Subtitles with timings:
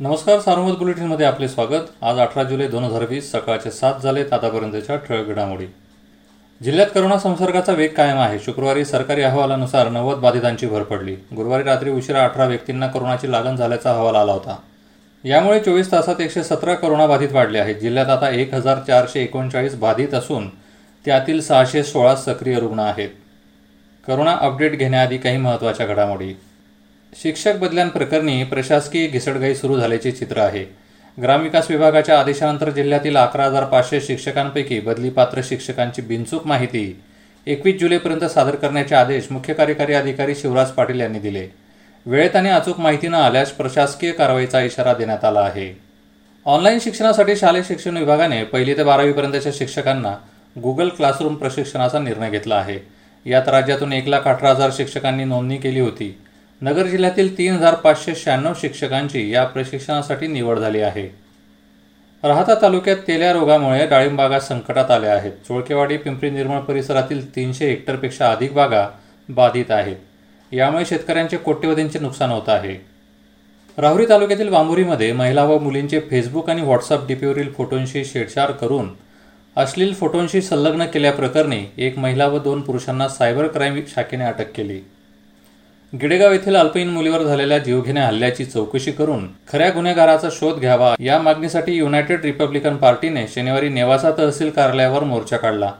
[0.00, 1.86] नमस्कार सार्वमत बुलेटिनमध्ये आपले स्वागत.
[2.02, 5.66] आज अठरा जुलै दोन हजार वीस सकाळचे सात झाले आतापर्यंतच्या ठळक घडामोडी.
[6.62, 8.38] जिल्ह्यात करोना संसर्गाचा वेग कायम आहे.
[8.38, 11.14] शुक्रवारी सरकारी अहवालानुसार नव्वद बाधितांची भर पडली.
[11.36, 14.56] गुरुवारी रात्री उशिरा अठरा व्यक्तींना करोनाची लागण झाल्याचा अहवाल आला होता.
[15.24, 17.76] यामुळे चोवीस तासात एकशे सतरा करोना बाधित वाढले आहेत.
[17.76, 20.48] जिल्ह्यात आता एक हजार चारशे एकोणचाळीस बाधित असून
[21.04, 23.08] त्यातील सहाशे सोळा सक्रिय रुग्ण आहेत.
[24.06, 26.34] करोना अपडेट घेण्याआधी काही महत्त्वाच्या घडामोडी.
[27.12, 30.64] शिक्षक बदल्यांप्रकरणी प्रशासकीय घिसडघाई सुरू झाल्याचे चित्र आहे.
[31.18, 37.00] ग्रामविकास विभागाच्या आदेशानंतर जिल्ह्यातील अकरा हजार पाचशे शिक्षकांपैकी बदलीपात्र शिक्षकांची बिनचूक माहिती
[37.46, 41.46] एकवीस जुलैपर्यंत सादर करण्याचे आदेश मुख्य कार्यकारी अधिकारी शिवराज पाटील यांनी दिले.
[42.06, 45.72] वेळेत आणि अचूक माहिती न आल्यास प्रशासकीय कारवाईचा इशारा देण्यात आला आहे.
[46.46, 50.14] ऑनलाईन शिक्षणासाठी शालेय शिक्षण विभागाने पहिली ते बारावीपर्यंतच्या शिक्षकांना
[50.56, 52.78] गुगल क्लासरूम प्रशिक्षणाचा निर्णय घेतला आहे.
[53.26, 56.14] यात राज्यातून एक लाख अठरा हजार शिक्षकांनी नोंदणी केली होती.
[56.62, 61.08] नगर जिल्ह्यातील तीन हजार पाचशे शहाण्णव शिक्षकांची या प्रशिक्षणासाठी निवड झाली आहे.
[62.24, 65.32] राहता तालुक्यात तेल्या रोगामुळे डाळिंब बागा संकटात आल्या आहेत.
[65.48, 68.88] चोळकेवाडी पिंपरी निर्मळ परिसरातील तीनशे हेक्टरपेक्षा अधिक बागा
[69.28, 69.96] बाधित आहेत.
[70.52, 72.76] यामुळे शेतकऱ्यांचे कोट्यवधींचे नुकसान होत आहे.
[73.78, 78.90] राहुरी तालुक्यातील बांबुरीमध्ये महिला व मुलींचे फेसबुक आणि व्हॉट्सअप डीपीवरील फोटोंशी छेडछाड करून
[79.56, 84.80] अश्लील फोटोंशी संलग्न केल्याप्रकरणी एक महिला व दोन पुरुषांना सायबर क्राईम शाखेने अटक केली.
[85.92, 91.74] गिडेगाव येथील अल्पईन मुलीवर झालेल्या जीवघेण्या हल्ल्याची चौकशी करून खऱ्या गुन्हेगाराचा शोध घ्यावा या मागणीसाठी
[91.74, 95.72] युनायटेड रिपब्लिकन पार्टीने शनिवारी नेवासा तहसील कार्यालयावर मोर्चा काढला.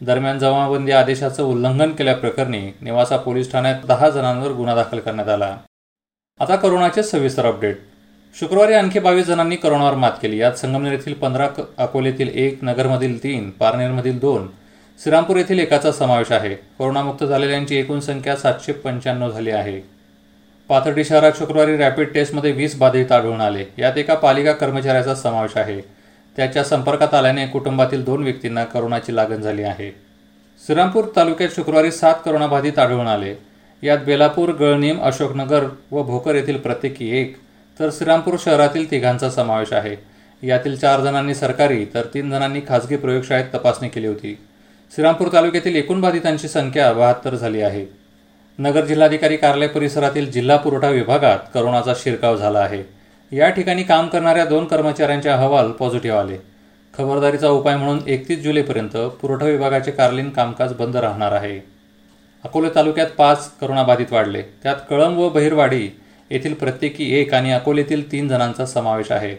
[0.00, 5.56] दरम्यान जमाबंदी आदेशाचं उल्लंघन केल्याप्रकरणी नेवासा पोलीस ठाण्यात दहा जणांवर गुन्हा दाखल करण्यात आला.
[6.40, 7.76] आता करोनाचे सविस्तर अपडेट.
[8.34, 10.38] शुक्रवारी आणखी बावीस जणांनी करोनावर मात केली.
[10.38, 14.46] यात संगमनेर येथील पंधरा अकोलेतील एक नगरमधील तीन पारनेरमधील दोन
[15.02, 16.54] श्रीरामपूर येथील एकाचा समावेश आहे.
[16.54, 19.80] कोरोनामुक्त झालेल्यांची एकूण संख्या सातशे पंच्याण्णव झाली आहे.
[20.68, 23.64] पाथर्डी शहरात शुक्रवारी रॅपिड टेस्टमध्ये वीस बाधित आढळून आले.
[23.78, 25.80] यात एका पालिका कर्मचाऱ्याचा समावेश आहे.
[26.36, 29.90] त्याच्या संपर्कात आल्याने कुटुंबातील दोन व्यक्तींना करोनाची लागण झाली आहे.
[30.66, 33.34] श्रीरामपूर तालुक्यात शुक्रवारी सात करोनाबाधित आढळून आले.
[33.82, 37.36] यात बेलापूर गळनीम अशोकनगर व भोकर येथील प्रत्येकी एक
[37.80, 39.96] तर श्रीरामपूर शहरातील तिघांचा समावेश आहे.
[40.42, 44.38] यातील चार जणांनी सरकारी तर तीन जणांनी खासगी प्रयोगशाळेत तपासणी केली होती.
[44.94, 47.86] श्रीरामपूर तालुक्यातील एकूण बाधितांची संख्या बहात्तर झाली आहे.
[48.58, 52.82] नगर जिल्हाधिकारी कार्यालय परिसरातील जिल्हा पुरवठा विभागात करोनाचा शिरकाव झाला आहे.
[53.36, 56.36] या ठिकाणी काम करणाऱ्या दोन कर्मचाऱ्यांचे अहवाल पॉझिटिव्ह आले.
[56.98, 61.60] खबरदारीचा उपाय म्हणून एकतीस जुलैपर्यंत पुरवठा विभागाचे कार्यालयीन कामकाज बंद राहणार आहे.
[62.44, 64.42] अकोले तालुक्यात पाच करोनाबाधित वाढले.
[64.42, 65.88] त्यात कळंब व बहिरवाडी
[66.30, 69.34] येथील प्रत्येकी एक आणि अकोलेतील तीन जणांचा समावेश आहे.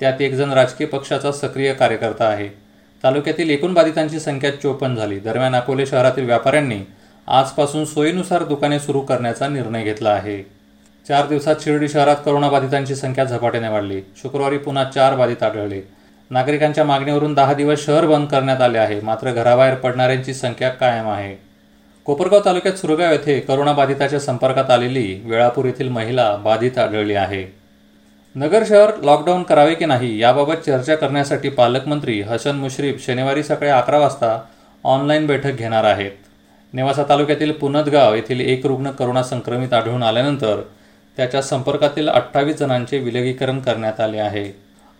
[0.00, 2.69] त्यात एक जण राजकीय पक्षाचा सक्रिय कार्यकर्ता आहे.
[3.04, 5.18] तालुक्यातील एकूण बाधितांची संख्या चोपन्न झाली.
[5.18, 6.80] दरम्यान अकोले शहरातील व्यापाऱ्यांनी
[7.28, 10.42] आजपासून सोयीनुसार दुकाने सुरू करण्याचा निर्णय घेतला आहे.
[11.08, 14.00] चार दिवसात शिर्डी शहरात करोनाबाधितांची संख्या झपाट्याने वाढली.
[14.16, 15.80] शुक्रवारी पुन्हा चार बाधित आढळले.
[16.30, 19.00] नागरिकांच्या मागणीवरून दहा दिवस शहर बंद करण्यात आले आहे.
[19.00, 21.36] मात्र घराबाहेर पडणाऱ्यांची संख्या कायम आहे.
[22.04, 27.59] कोपरगाव तालुक्यात सुरगाव येथे करोनाबाधिताच्या संपर्कात आलेली वेळापूर येथील महिला बाधित आढळली आहे.
[28.34, 33.98] नगर शहर लॉकडाऊन करावे की नाही याबाबत चर्चा करण्यासाठी पालकमंत्री हसन मुश्रीफ शनिवारी सकाळी अकरा
[33.98, 34.38] वाजता
[34.84, 36.10] ऑनलाईन बैठक घेणार आहेत.
[36.74, 40.60] नेवासा तालुक्यातील पुनदगाव येथील एक रुग्ण करोना संक्रमित आढळून आल्यानंतर
[41.18, 44.50] त्याच्या संपर्कातील अठ्ठावीस जणांचे विलगीकरण करण्यात आले आहे.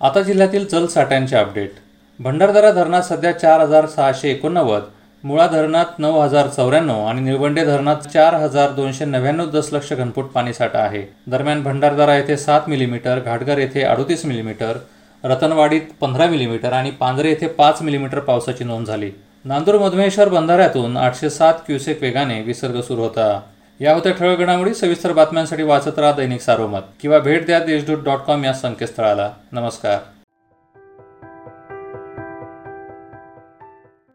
[0.00, 1.74] आता जिल्ह्यातील जलसाठ्यांचे अपडेट
[2.18, 4.82] भंडारदरा धरणात सध्या चार हजार सहाशे एकोणनव्वद
[5.24, 10.78] मुळा धरणात नऊ हजार चौऱ्याण्णव आणि निळवंडे धरणात चार हजार दोनशे नव्याण्णव दशलक्ष घनफूट पाणीसाठा
[10.78, 11.02] आहे.
[11.26, 14.76] दरम्यान भंडारदरा येथे सात मिलीमीटर घाटघर येथे अडोतीस मिलीमीटर
[15.24, 19.10] रतनवाडीत पंधरा मिलीमीटर आणि पांजरे येथे पाच मिलीमीटर पावसाची नोंद झाली.
[19.44, 23.40] नांदूर मधमेश्वर बंधाऱ्यातून आठशे सात क्युसेक वेगाने विसर्ग सुरू होता.
[23.80, 28.18] या होत्या ठळक घडामोडी सविस्तर बातम्यांसाठी वाचत राहा दैनिक सारोमत किंवा भेट द्या देशदूत डॉट
[28.18, 29.30] कॉम या संकेतस्थळाला.
[29.52, 29.98] नमस्कार.